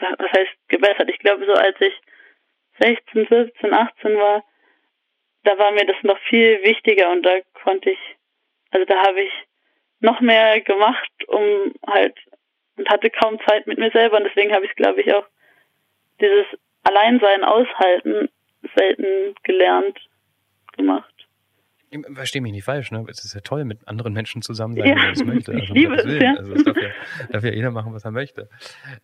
[0.00, 1.08] was heißt gebessert.
[1.08, 1.94] Ich glaube, so als ich
[2.80, 4.44] 16, 17, 18 war,
[5.44, 7.98] da war mir das noch viel wichtiger und da konnte ich,
[8.70, 9.32] also da habe ich
[10.00, 12.16] noch mehr gemacht, um halt
[12.76, 15.26] und hatte kaum Zeit mit mir selber und deswegen habe ich, glaube ich, auch
[16.20, 16.46] dieses
[16.84, 18.28] Alleinsein aushalten
[18.76, 19.98] selten gelernt
[20.76, 21.12] gemacht.
[22.12, 23.04] Verstehe mich nicht falsch, ne?
[23.08, 24.94] Es ist ja toll, mit anderen Menschen zusammen sein, ja.
[24.94, 25.52] wenn man das möchte.
[25.52, 26.34] Also, ich liebe es, ja.
[26.34, 26.90] Also, das darf ja,
[27.30, 28.50] darf ja jeder machen, was er möchte.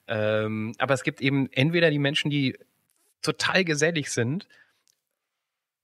[0.06, 2.58] Ähm, aber es gibt eben entweder die Menschen, die
[3.22, 4.46] total gesellig sind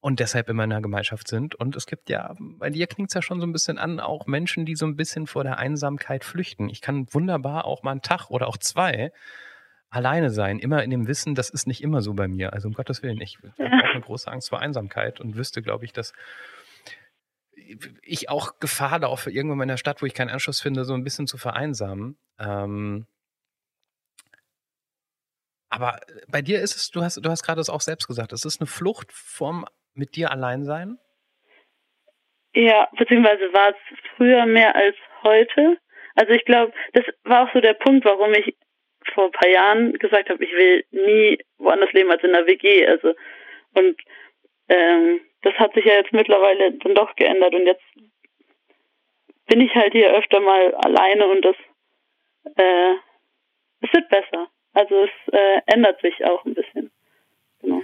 [0.00, 1.54] und deshalb immer in einer Gemeinschaft sind.
[1.54, 4.26] Und es gibt ja, bei dir klingt es ja schon so ein bisschen an, auch
[4.26, 6.68] Menschen, die so ein bisschen vor der Einsamkeit flüchten.
[6.68, 9.12] Ich kann wunderbar auch mal einen Tag oder auch zwei
[9.90, 12.52] alleine sein, immer in dem Wissen, das ist nicht immer so bei mir.
[12.52, 15.84] Also um Gottes Willen, ich habe auch eine große Angst vor Einsamkeit und wüsste, glaube
[15.84, 16.12] ich, dass
[18.02, 21.04] ich auch Gefahr laufe, irgendwann in der Stadt, wo ich keinen Anschluss finde, so ein
[21.04, 22.16] bisschen zu vereinsamen.
[22.38, 23.06] Ähm
[25.68, 28.44] aber bei dir ist es, du hast, du hast gerade das auch selbst gesagt, es
[28.44, 30.98] ist eine Flucht vom mit dir allein sein?
[32.54, 33.76] Ja, beziehungsweise war es
[34.16, 35.78] früher mehr als heute.
[36.14, 38.56] Also ich glaube, das war auch so der Punkt, warum ich
[39.14, 42.86] vor ein paar Jahren gesagt habe, ich will nie woanders leben als in der WG.
[42.86, 43.14] Also
[43.74, 44.00] und
[44.68, 47.84] ähm, das hat sich ja jetzt mittlerweile dann doch geändert und jetzt
[49.46, 51.56] bin ich halt hier öfter mal alleine und das
[52.56, 52.94] äh,
[53.80, 54.48] es wird besser.
[54.72, 56.90] Also es äh, ändert sich auch ein bisschen.
[57.60, 57.82] Genau.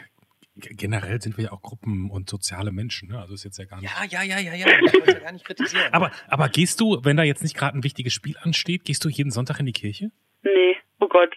[0.56, 3.18] Generell sind wir ja auch Gruppen und soziale Menschen, ne?
[3.18, 3.92] Also ist jetzt ja gar nicht.
[3.92, 4.66] Ja, ja, ja, ja, ja.
[4.66, 5.92] Ich wollte ja gar nicht kritisieren.
[5.92, 9.10] aber, aber gehst du, wenn da jetzt nicht gerade ein wichtiges Spiel ansteht, gehst du
[9.10, 10.10] jeden Sonntag in die Kirche?
[10.42, 11.36] Nee, oh Gott.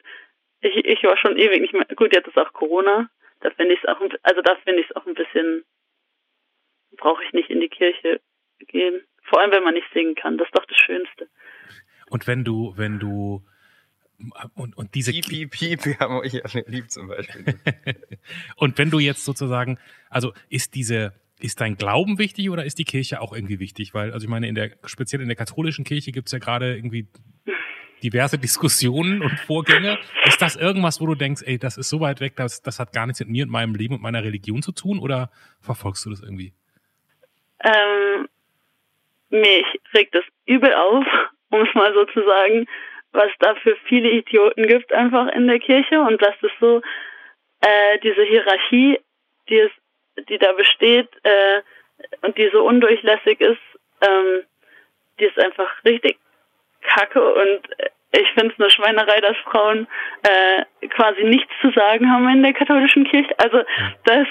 [0.62, 1.86] Ich, ich war schon ewig nicht mehr.
[1.95, 3.10] Gut, jetzt ist auch Corona.
[3.41, 5.63] Da finde ich es auch, also da finde ich es auch ein bisschen,
[6.97, 8.21] brauche ich nicht in die Kirche
[8.60, 9.01] gehen.
[9.23, 10.38] Vor allem, wenn man nicht singen kann.
[10.38, 11.27] Das ist doch das Schönste.
[12.10, 13.45] Und wenn du, wenn du,
[14.55, 17.60] und, und diese piep, piep, piep, wir haben euch alle lieb zum Beispiel.
[18.55, 19.77] und wenn du jetzt sozusagen,
[20.10, 23.93] also ist diese, ist dein Glauben wichtig oder ist die Kirche auch irgendwie wichtig?
[23.93, 26.75] Weil, also ich meine, in der, speziell in der katholischen Kirche gibt es ja gerade
[26.75, 27.08] irgendwie
[28.03, 29.97] diverse Diskussionen und Vorgänge.
[30.25, 32.93] Ist das irgendwas, wo du denkst, ey, das ist so weit weg, das, das hat
[32.93, 36.10] gar nichts mit mir und meinem Leben und meiner Religion zu tun oder verfolgst du
[36.10, 36.53] das irgendwie?
[37.62, 38.27] Ähm,
[39.29, 41.05] mich regt das übel auf,
[41.49, 42.65] um es mal so zu sagen,
[43.12, 46.82] was da für viele Idioten gibt einfach in der Kirche und dass das so
[47.62, 49.00] äh, diese Hierarchie,
[49.50, 49.72] die es,
[50.30, 51.62] die da besteht äh,
[52.22, 53.60] und die so undurchlässig ist,
[54.02, 54.43] ähm,
[55.19, 56.17] die ist einfach richtig
[56.82, 57.62] kacke und
[58.12, 59.88] ich finde es eine Schweinerei, dass Frauen
[60.24, 63.38] äh, quasi nichts zu sagen haben in der katholischen Kirche.
[63.38, 63.62] Also
[64.06, 64.28] das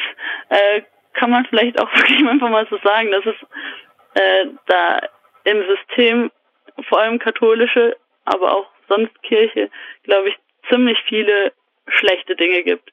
[0.48, 0.82] äh,
[1.14, 3.36] kann man vielleicht auch wirklich einfach mal so sagen, dass es
[4.14, 5.00] äh, da
[5.44, 6.30] im System,
[6.88, 7.96] vor allem katholische,
[8.32, 9.70] aber auch sonst Kirche,
[10.02, 10.36] glaube ich,
[10.68, 11.52] ziemlich viele
[11.88, 12.92] schlechte Dinge gibt.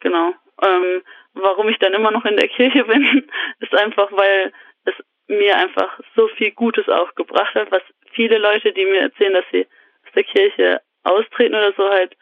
[0.00, 0.34] Genau.
[0.62, 1.02] Ähm,
[1.34, 3.30] warum ich dann immer noch in der Kirche bin,
[3.60, 4.52] ist einfach, weil
[4.84, 4.94] es
[5.28, 9.44] mir einfach so viel Gutes auch gebracht hat, was viele Leute, die mir erzählen, dass
[9.52, 9.66] sie
[10.06, 12.16] aus der Kirche austreten oder so, halt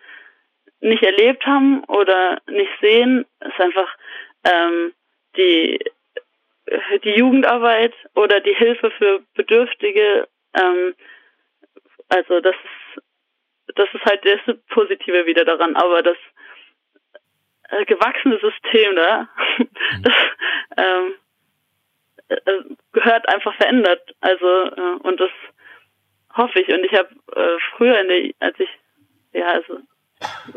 [0.81, 3.89] nicht erlebt haben oder nicht sehen, ist einfach
[4.45, 4.93] ähm,
[5.37, 5.79] die
[7.05, 10.29] die Jugendarbeit oder die Hilfe für Bedürftige.
[10.55, 10.95] Ähm,
[12.09, 13.03] also das ist
[13.77, 16.16] das ist halt das Positive wieder daran, aber das
[17.68, 19.29] äh, gewachsene System da,
[20.03, 20.14] das
[20.77, 21.14] ähm,
[22.29, 24.14] äh, gehört einfach verändert.
[24.21, 25.31] Also äh, und das
[26.35, 26.68] hoffe ich.
[26.68, 28.68] Und ich habe äh, früher, in der, als ich
[29.33, 29.81] ja, also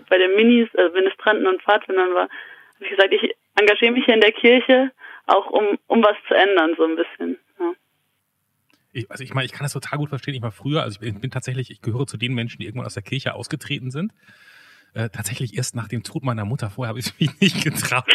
[0.09, 4.15] bei den Minis, also Ministranten und Pfadfindern war, habe ich gesagt, ich engagiere mich hier
[4.15, 4.91] in der Kirche,
[5.27, 7.37] auch um, um was zu ändern, so ein bisschen.
[8.93, 9.01] Ja.
[9.01, 10.33] Ich, also ich meine, ich kann das total gut verstehen.
[10.33, 12.85] Ich war früher, also ich bin, bin tatsächlich, ich gehöre zu den Menschen, die irgendwann
[12.85, 14.13] aus der Kirche ausgetreten sind.
[14.93, 16.69] Äh, tatsächlich erst nach dem Tod meiner Mutter.
[16.69, 18.05] Vorher habe ich mich nicht getraut.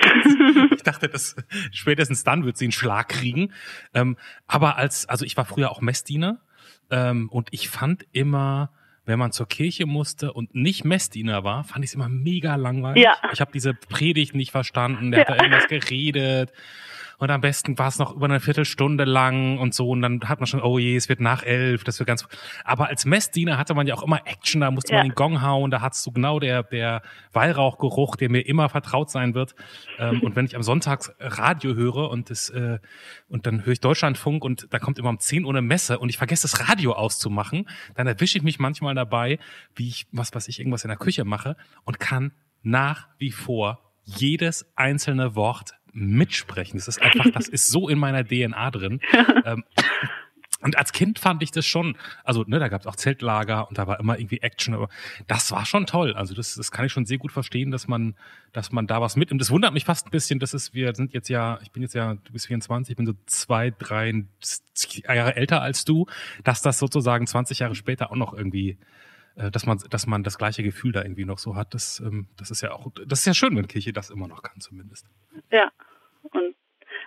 [0.75, 1.37] ich dachte, dass
[1.73, 3.53] spätestens dann wird sie einen Schlag kriegen.
[3.95, 6.41] Ähm, aber als, also ich war früher auch Messdiener
[6.91, 8.71] ähm, und ich fand immer,
[9.07, 13.05] wenn man zur Kirche musste und nicht Messdiener war, fand ich es immer mega langweilig.
[13.05, 13.15] Ja.
[13.33, 16.53] Ich habe diese Predigt nicht verstanden, der hat da irgendwas geredet.
[17.19, 19.89] Und am besten war es noch über eine Viertelstunde lang und so.
[19.91, 22.27] Und dann hat man schon, oh je, es wird nach elf, das wird ganz.
[22.65, 24.99] Aber als Messdiener hatte man ja auch immer Action, da musste Ja.
[24.99, 27.03] man den Gong hauen, da hattest du genau der, der
[27.33, 29.55] Weihrauchgeruch, der mir immer vertraut sein wird.
[29.99, 32.79] Ähm, und wenn ich am Sonntag Radio höre und das, äh,
[33.29, 36.09] und dann höre ich Deutschlandfunk und da kommt immer um 10 Uhr eine Messe und
[36.09, 39.39] ich vergesse das Radio auszumachen, dann erwische ich mich manchmal dabei,
[39.75, 43.81] wie ich, was weiß ich, irgendwas in der Küche mache und kann nach wie vor
[44.05, 46.79] jedes einzelne Wort mitsprechen.
[46.79, 49.01] Das ist einfach, das ist so in meiner DNA drin.
[49.45, 49.65] Ähm,
[50.63, 53.79] und als Kind fand ich das schon, also ne, da gab es auch Zeltlager und
[53.79, 54.89] da war immer irgendwie Action, aber
[55.27, 56.15] das war schon toll.
[56.15, 58.17] Also das, das kann ich schon sehr gut verstehen, dass man,
[58.53, 59.41] dass man da was mitnimmt.
[59.41, 61.95] Das wundert mich fast ein bisschen, dass es, wir sind jetzt ja, ich bin jetzt
[61.95, 64.25] ja, du bist 24, ich bin so zwei, drei
[65.07, 66.07] Jahre älter als du,
[66.43, 68.79] dass das sozusagen 20 Jahre später auch noch irgendwie
[69.37, 71.75] äh, dass man, dass man das gleiche Gefühl da irgendwie noch so hat.
[71.75, 74.43] Das, ähm, das ist ja auch, das ist ja schön, wenn Kirche das immer noch
[74.43, 75.07] kann, zumindest.
[75.51, 75.71] Ja.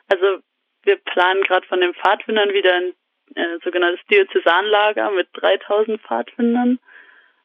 [0.09, 0.39] Also
[0.83, 2.93] wir planen gerade von den Pfadfindern wieder ein
[3.35, 6.79] äh, sogenanntes Diözesanlager mit 3000 Pfadfindern.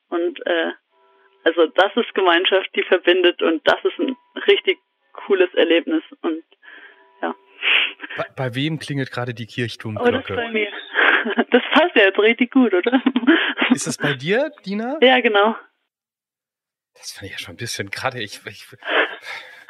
[0.09, 0.73] Und äh,
[1.45, 4.79] also das ist Gemeinschaft, die verbindet und das ist ein richtig
[5.13, 6.03] cooles Erlebnis.
[6.23, 6.43] Und
[7.21, 7.35] ja.
[8.17, 10.35] Bei, bei wem klingelt gerade die Oh, das ist Kirchturmglocke?
[10.35, 10.69] bei mir.
[11.51, 13.03] Das passt ja jetzt richtig gut, oder?
[13.71, 14.99] Ist das bei dir, Dina?
[15.01, 15.57] Ja, genau.
[16.93, 18.23] Das fand ich ja schon ein bisschen gerade.
[18.23, 18.67] Ich, ich,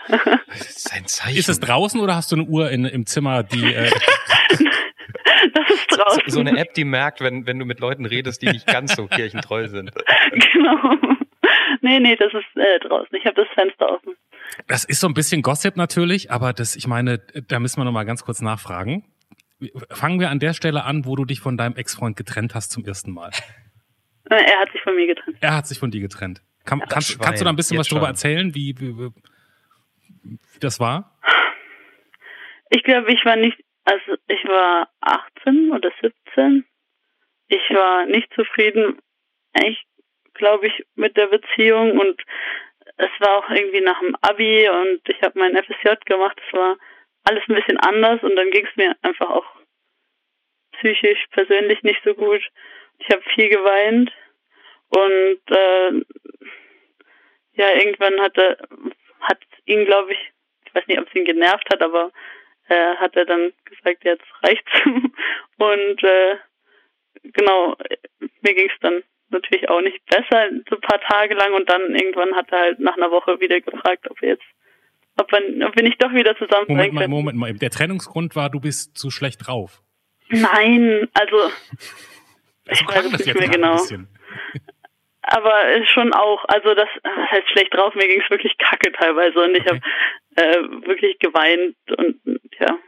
[0.48, 1.38] das ist ein Zeichen.
[1.38, 3.90] Ist es draußen oder hast du eine Uhr in, im Zimmer, die äh,
[5.52, 6.22] Das ist draußen.
[6.26, 8.94] so, so eine App, die merkt, wenn, wenn du mit Leuten redest, die nicht ganz
[8.96, 9.92] so kirchentreu sind.
[10.52, 10.96] genau.
[11.82, 13.14] Nee, nee, das ist äh, draußen.
[13.16, 14.14] Ich habe das Fenster offen.
[14.66, 17.92] Das ist so ein bisschen Gossip natürlich, aber das, ich meine, da müssen wir noch
[17.92, 19.04] mal ganz kurz nachfragen.
[19.90, 22.84] Fangen wir an der Stelle an, wo du dich von deinem Ex-Freund getrennt hast zum
[22.84, 23.30] ersten Mal.
[24.30, 25.36] Äh, Er hat sich von mir getrennt.
[25.40, 26.42] Er hat sich von dir getrennt.
[26.64, 28.10] Kann, kannst, kannst du da ein bisschen was jetzt drüber schon.
[28.10, 29.10] erzählen, wie, wie, wie
[30.24, 31.18] wie das war?
[32.70, 36.64] Ich glaube, ich war nicht, also ich war 18 oder 17.
[37.48, 38.98] Ich war nicht zufrieden,
[39.52, 39.84] eigentlich,
[40.34, 42.20] glaube ich, mit der Beziehung und
[42.96, 46.40] es war auch irgendwie nach dem Abi und ich habe mein FSJ gemacht.
[46.46, 46.76] Es war
[47.24, 49.46] alles ein bisschen anders und dann ging es mir einfach auch
[50.78, 52.42] psychisch, persönlich nicht so gut.
[52.98, 54.12] Ich habe viel geweint
[54.88, 56.04] und äh,
[57.56, 58.58] ja, irgendwann hatte
[59.24, 60.18] hat ihn, glaube ich,
[60.66, 62.10] ich weiß nicht, ob es ihn genervt hat, aber
[62.68, 64.72] äh, hat er dann gesagt, jetzt reicht's.
[65.58, 66.36] Und äh,
[67.22, 67.76] genau,
[68.42, 71.94] mir ging es dann natürlich auch nicht besser, so ein paar Tage lang und dann
[71.94, 74.44] irgendwann hat er halt nach einer Woche wieder gefragt, ob wir jetzt,
[75.16, 77.08] ob wir, ob wir nicht doch wieder zusammen Moment mal.
[77.08, 77.52] Moment mal.
[77.54, 79.82] Der Trennungsgrund war, du bist zu schlecht drauf.
[80.28, 81.50] Nein, also
[82.66, 83.72] Also Ich weiß es nicht mehr genau.
[83.72, 84.08] ein bisschen.
[85.26, 88.92] Aber ist schon auch, also das, was heißt schlecht drauf, mir ging es wirklich kacke
[88.92, 89.80] teilweise und ich Okay.
[90.36, 92.20] habe äh, wirklich geweint und
[92.58, 92.78] ja,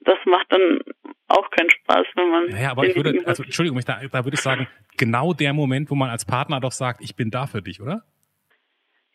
[0.00, 0.80] das macht dann
[1.28, 2.46] auch keinen Spaß, wenn man.
[2.48, 3.42] Naja, aber ich würde, also.
[3.42, 6.72] Entschuldigung, ich da, da würde ich sagen, genau der Moment, wo man als Partner doch
[6.72, 8.02] sagt, ich bin da für dich, oder?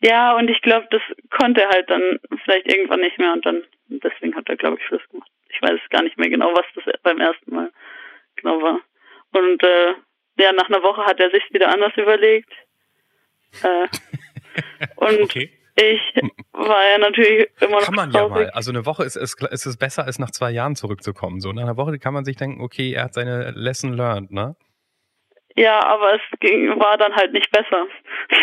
[0.02, 3.62] Ja, und ich glaube, das konnte er halt dann vielleicht irgendwann nicht mehr und dann
[3.88, 5.30] deswegen hat er, glaube ich, Schluss gemacht.
[5.50, 7.70] Ich weiß gar nicht mehr genau, was das beim ersten Mal
[8.36, 8.80] genau war.
[9.32, 9.94] Und äh,
[10.40, 12.52] ja, nach einer Woche hat er sich wieder anders überlegt.
[13.62, 13.86] Äh,
[14.96, 15.50] und Okay.
[15.76, 16.00] ich
[16.52, 18.46] war ja natürlich immer noch Kann man ja traurig.
[18.46, 18.50] mal.
[18.50, 21.40] Also eine Woche ist, ist, ist es besser, als nach zwei Jahren zurückzukommen.
[21.40, 24.56] So nach einer Woche kann man sich denken, okay, er hat seine Lesson learned, ne?
[25.56, 27.86] Ja, aber es ging, war dann halt nicht besser.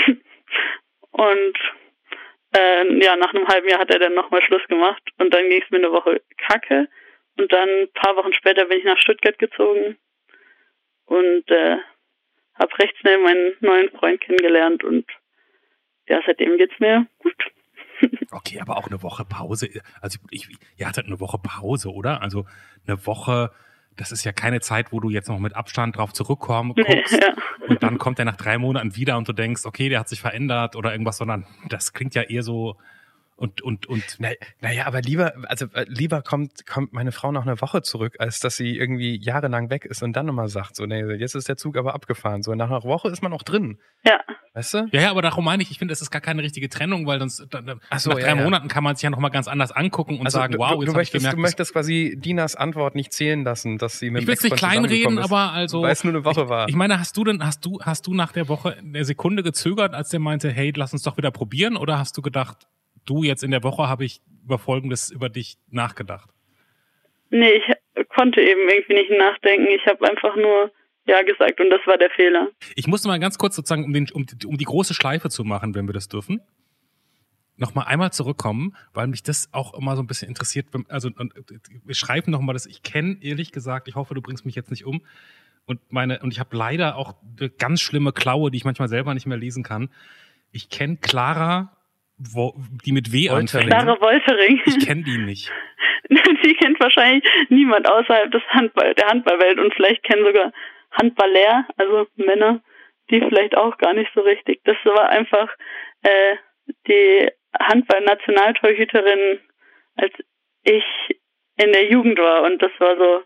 [1.12, 1.58] und
[2.56, 5.62] äh, ja, nach einem halben Jahr hat er dann nochmal Schluss gemacht und dann ging
[5.64, 6.88] es mir eine Woche kacke.
[7.40, 9.98] Und dann ein paar Wochen später bin ich nach Stuttgart gezogen
[11.08, 11.78] und äh,
[12.56, 15.06] habe recht schnell meinen neuen Freund kennengelernt und
[16.08, 17.34] ja, seitdem geht's mir gut.
[18.30, 19.70] Okay, aber auch eine Woche Pause.
[20.02, 22.22] Also ich, ihr hattet eine Woche Pause, oder?
[22.22, 22.46] Also
[22.86, 23.52] eine Woche,
[23.96, 27.20] das ist ja keine Zeit, wo du jetzt noch mit Abstand drauf zurückkommen Nee, guckst.
[27.20, 27.34] ja.
[27.68, 30.22] Und dann kommt er nach drei Monaten wieder und du denkst, okay, der hat sich
[30.22, 32.76] verändert oder irgendwas, sondern das klingt ja eher so,
[33.38, 34.04] Und, und, und.
[34.18, 34.30] Na,
[34.62, 38.40] naja, aber lieber, also äh, lieber kommt, kommt meine Frau noch eine Woche zurück, als
[38.40, 41.56] dass sie irgendwie jahrelang weg ist und dann nochmal sagt, so, nee, jetzt ist der
[41.56, 42.42] Zug aber abgefahren.
[42.42, 43.78] So, nach einer Woche ist man auch drin.
[44.04, 44.20] Ja.
[44.56, 44.88] Weißt du?
[44.92, 47.20] Ja, ja, aber darum meine ich, ich finde, es ist gar keine richtige Trennung, weil
[47.20, 48.44] sonst, dann, Ach so, nach ja, drei ja.
[48.44, 50.82] Monaten kann man sich ja nochmal ganz anders angucken und Also sagen, du, wow, du,
[50.82, 54.00] jetzt du habe ich möchtest, gemerkt, du möchtest quasi Dinas Antwort nicht zählen lassen, dass
[54.00, 55.84] sie mit ich dem will es nicht kleinreden, aber also.
[55.84, 56.68] Weil es nur eine Woche war.
[56.70, 59.94] Ich meine, hast du denn, hast du, hast du nach der Woche eine Sekunde gezögert,
[59.94, 61.78] als der meinte, hey, lass uns doch wieder probieren?
[61.78, 62.68] Oder hast du gedacht,
[63.10, 66.30] du jetzt in der Woche habe ich über Folgendes über dich nachgedacht?
[67.30, 67.62] Nee,
[67.96, 69.68] ich konnte eben irgendwie nicht nachdenken.
[69.76, 70.72] Ich habe einfach nur
[71.06, 72.50] Ja gesagt und das war der Fehler.
[72.76, 75.44] Ich muss mal ganz kurz sozusagen, um, den, um, die- um die große Schleife zu
[75.44, 76.40] machen, wenn wir das dürfen,
[77.58, 80.68] noch mal einmal zurückkommen, weil mich das auch immer so ein bisschen interessiert.
[80.90, 81.34] Also und,
[81.86, 82.66] wir schreiben noch mal das.
[82.66, 85.02] Ich kenne ehrlich gesagt, ich hoffe, du bringst mich jetzt nicht um.
[85.66, 89.14] Und meine und ich habe leider auch eine ganz schlimme Klaue, die ich manchmal selber
[89.14, 89.90] nicht mehr lesen kann.
[90.52, 91.76] Ich kenne Clara,
[92.18, 92.54] wo,
[92.86, 93.68] die mit W anfängt.
[93.68, 94.62] Clara Woltering.
[94.66, 95.52] Ich kenne die nicht.
[96.10, 100.54] Die kennt wahrscheinlich niemand außerhalb des Handball, der Handballwelt und vielleicht kennen sogar
[100.92, 102.62] Handballer, also Männer,
[103.12, 104.62] die vielleicht auch gar nicht so richtig.
[104.64, 105.50] Das war einfach
[106.04, 106.36] äh,
[106.88, 109.40] die Handball-Nationaltorhüterin,
[109.96, 110.14] als
[110.64, 110.84] ich
[111.58, 113.22] in der Jugend war und das war so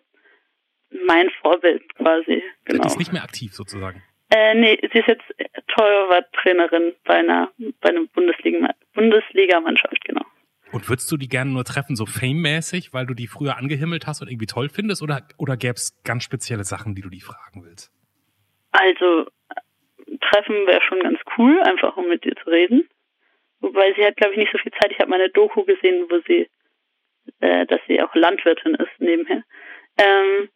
[1.05, 2.43] mein Vorbild quasi.
[2.67, 2.85] Die Genau.
[2.85, 4.03] ist nicht mehr aktiv sozusagen.
[4.33, 5.23] Äh, nee, sie ist jetzt
[5.67, 10.25] Torwarttrainerin bei einer bei einer Bundesliga Bundesligamannschaft, genau.
[10.71, 14.21] Und würdest du die gerne nur treffen, so fame-mäßig, weil du die früher angehimmelt hast
[14.21, 15.01] und irgendwie toll findest?
[15.01, 17.91] Oder, oder gäbe es ganz spezielle Sachen, die du die fragen willst?
[18.71, 19.27] Also
[20.21, 22.87] Treffen wäre schon ganz cool, einfach um mit ihr zu reden.
[23.59, 24.91] Wobei sie hat, glaube ich, nicht so viel Zeit.
[24.91, 26.49] Ich habe meine Doku gesehen, wo sie,
[27.41, 29.43] äh, dass sie auch Landwirtin ist nebenher.
[29.97, 30.49] Ähm,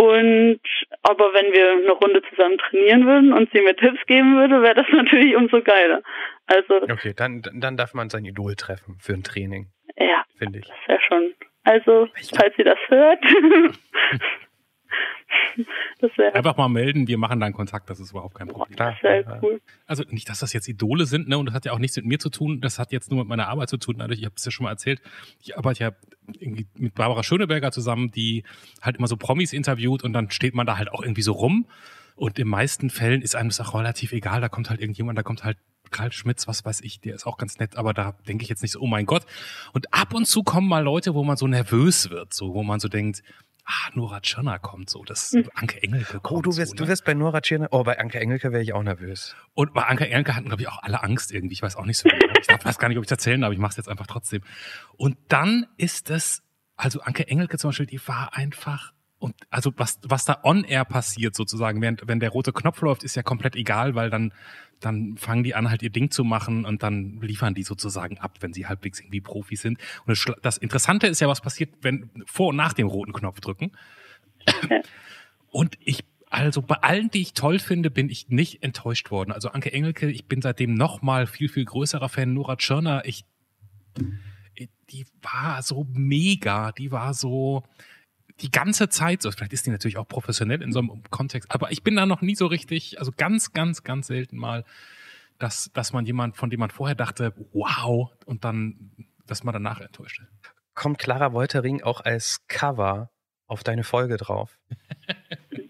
[0.00, 0.60] und
[1.02, 4.76] aber wenn wir eine Runde zusammen trainieren würden und sie mir Tipps geben würde, wäre
[4.76, 6.02] das natürlich umso geiler.
[6.46, 9.66] Also Okay, dann, dann darf man sein Idol treffen für ein Training,
[9.98, 10.66] ja, finde ich.
[10.66, 11.34] das wäre schon.
[11.64, 13.22] Also falls sie das hört,
[16.34, 18.76] Einfach mal melden, wir machen dann Kontakt, das ist überhaupt kein Problem.
[18.76, 18.92] Klar.
[18.92, 19.60] das wäre cool.
[19.86, 21.36] Also nicht, dass das jetzt Idole sind, ne?
[21.38, 23.28] Und das hat ja auch nichts mit mir zu tun, das hat jetzt nur mit
[23.28, 23.96] meiner Arbeit zu tun.
[23.98, 25.00] Dadurch, ich habe es ja schon mal erzählt,
[25.40, 25.92] ich arbeite ja
[26.38, 28.44] irgendwie mit Barbara Schöneberger zusammen, die
[28.80, 31.66] halt immer so Promis interviewt und dann steht man da halt auch irgendwie so rum.
[32.16, 34.40] Und in meisten Fällen ist einem das auch relativ egal.
[34.40, 35.56] Da kommt halt irgendjemand, da kommt halt
[35.90, 38.62] Karl Schmitz, was weiß ich, der ist auch ganz nett, aber da denke ich jetzt
[38.62, 39.26] nicht so, oh mein Gott.
[39.72, 42.80] Und ab und zu kommen mal Leute, wo man so nervös wird, so, wo man
[42.80, 43.22] so denkt,
[43.64, 46.76] ah, Nora Tschirner kommt so, das Anke Engelke kommt Oh, du so, wirst, ne?
[46.76, 49.34] du wirst bei Nora Tschirner, oh, bei Anke Engelke wäre ich auch nervös.
[49.54, 51.54] Und bei Anke Engelke hatten, glaube ich, auch alle Angst irgendwie.
[51.54, 52.34] Ich weiß auch nicht so genau.
[52.40, 54.06] Ich weiß gar nicht, ob ich es erzählen darf, aber ich mache es jetzt einfach
[54.06, 54.42] trotzdem.
[54.96, 56.42] Und dann ist es,
[56.76, 60.86] also Anke Engelke zum Beispiel, die war einfach, und also was, was da on air
[60.86, 64.32] passiert sozusagen, während, wenn der rote Knopf läuft, ist ja komplett egal, weil dann,
[64.80, 68.38] dann fangen die an, halt ihr Ding zu machen und dann liefern die sozusagen ab,
[68.40, 69.78] wenn sie halbwegs irgendwie Profis sind.
[70.06, 73.40] Und das, das Interessante ist ja, was passiert, wenn vor und nach dem roten Knopf
[73.40, 73.72] drücken.
[75.50, 79.32] Und ich, also bei allen, die ich toll finde, bin ich nicht enttäuscht worden.
[79.32, 82.32] Also Anke Engelke, ich bin seitdem noch mal viel, viel größerer Fan.
[82.32, 83.26] Nora Tschirner, ich,
[84.90, 87.64] die war so mega, die war so
[88.42, 89.30] die ganze Zeit so.
[89.30, 92.22] Vielleicht ist die natürlich auch professionell in so einem Kontext, aber ich bin da noch
[92.22, 94.64] nie so richtig, also ganz, ganz, ganz selten mal,
[95.38, 98.92] dass, dass man jemand, von dem man vorher dachte, wow, und dann,
[99.26, 100.52] dass man danach enttäuscht ist.
[100.74, 103.10] Kommt Clara Woltering auch als Cover
[103.46, 104.58] auf deine Folge drauf?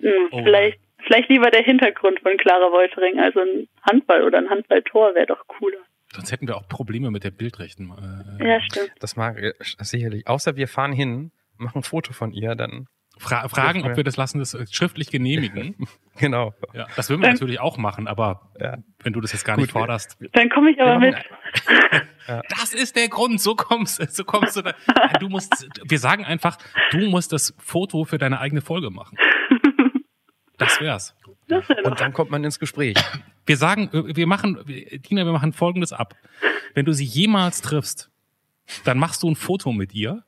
[0.02, 0.42] Hm, Oh.
[0.44, 5.26] vielleicht, vielleicht lieber der Hintergrund von Clara Woltering, also ein Handball oder ein Handballtor wäre
[5.26, 5.76] doch cooler.
[6.14, 7.90] Sonst hätten wir auch Probleme mit der Bildrechten.
[8.40, 8.92] Äh, Ja, stimmt.
[9.00, 10.26] Das mag ich sicherlich.
[10.26, 12.86] Außer wir fahren hin, machen ein Foto von ihr, dann
[13.18, 15.74] Fra fragen, ob wir das lassen, das äh, schriftlich genehmigen.
[16.18, 16.54] genau.
[16.72, 18.78] Ja, das würden wir natürlich auch machen, aber Ja.
[19.02, 20.16] wenn du das jetzt gar Gut, nicht forderst.
[20.32, 21.16] Dann komme ich aber mit.
[22.48, 24.72] Das ist der Grund, so kommst, so kommst du da.
[25.18, 26.58] Du musst, wir sagen einfach,
[26.92, 29.18] du musst das Foto für deine eigene Folge machen.
[30.56, 31.16] Das wär's.
[31.48, 31.90] Das wäre doch.
[31.90, 32.96] Und dann kommt man ins Gespräch.
[33.46, 36.14] Wir sagen, wir machen, Dina, wir machen Folgendes ab.
[36.74, 38.10] Wenn du sie jemals triffst,
[38.84, 40.22] dann machst du ein Foto mit ihr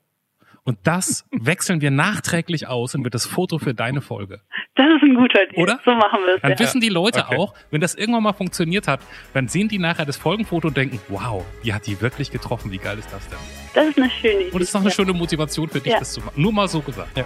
[0.65, 4.39] und das wechseln wir nachträglich aus und wird das Foto für deine Folge.
[4.75, 5.61] Das ist ein guter Deal.
[5.61, 5.79] Oder?
[5.85, 6.41] So machen wir es.
[6.41, 6.59] Dann Ja.
[6.59, 7.37] wissen die Leute Okay.
[7.37, 9.01] auch, wenn das irgendwann mal funktioniert hat,
[9.33, 12.77] dann sehen die nachher das Folgenfoto und denken, wow, die hat die wirklich getroffen, wie
[12.79, 13.37] geil ist das denn?
[13.75, 14.51] Das ist eine schöne Idee.
[14.51, 14.95] Und es ist noch eine Ja.
[14.95, 15.99] schöne Motivation für dich, Ja.
[15.99, 16.41] das zu machen.
[16.41, 17.17] Nur mal so gesagt.
[17.17, 17.25] Ja.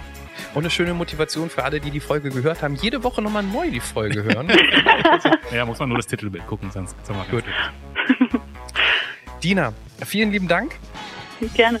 [0.54, 2.74] Und eine schöne Motivation für alle, die die Folge gehört haben.
[2.76, 4.48] Jede Woche nochmal neu die Folge hören.
[5.52, 7.44] Ja, muss man nur das Titelbild gucken, sonst ist mal Gut.
[9.42, 9.72] Dina,
[10.04, 10.76] vielen lieben Dank.
[11.54, 11.80] Gerne.